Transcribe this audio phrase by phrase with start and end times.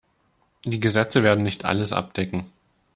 [0.65, 2.49] Die Gesetze werden nicht alles abdecken.